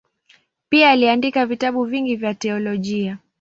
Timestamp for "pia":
0.69-0.91